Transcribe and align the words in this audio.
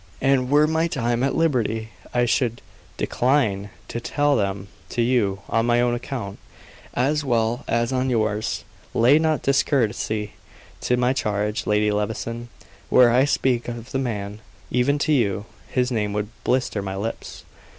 "And 0.19 0.49
were 0.49 0.65
my 0.65 0.87
time 0.87 1.21
at 1.21 1.35
liberty, 1.35 1.89
I 2.11 2.25
should 2.25 2.63
decline 2.97 3.69
to 3.89 3.99
tell 4.01 4.35
them 4.35 4.67
to 4.89 5.01
you, 5.03 5.43
on 5.47 5.67
my 5.67 5.79
own 5.79 5.93
account, 5.93 6.39
as 6.95 7.23
well 7.23 7.63
as 7.67 7.93
on 7.93 8.09
yours. 8.09 8.63
Lay 8.95 9.19
not 9.19 9.43
discourtesy 9.43 10.31
to 10.79 10.97
my 10.97 11.13
charge, 11.13 11.67
Lady 11.67 11.91
Levison. 11.91 12.49
Were 12.89 13.11
I 13.11 13.21
to 13.21 13.27
speak 13.27 13.67
of 13.67 13.91
the 13.91 13.99
man, 13.99 14.39
even 14.71 14.97
to 14.97 15.13
you, 15.13 15.45
his 15.69 15.91
name 15.91 16.13
would 16.13 16.29
blister 16.43 16.81
my 16.81 16.95
lips." 16.95 17.45